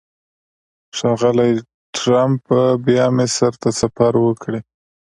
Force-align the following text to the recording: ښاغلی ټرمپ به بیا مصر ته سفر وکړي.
ښاغلی 0.97 1.51
ټرمپ 1.95 2.41
به 2.49 2.61
بیا 2.85 3.05
مصر 3.17 3.51
ته 3.61 3.69
سفر 3.79 4.13
وکړي. 4.25 4.59